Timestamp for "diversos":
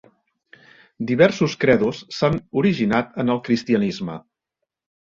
1.11-1.57